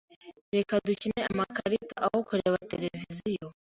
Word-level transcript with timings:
Reka 0.55 0.73
dukine 0.87 1.19
amakarita 1.31 1.95
aho 2.05 2.17
kureba 2.27 2.63
televiziyo. 2.71 3.47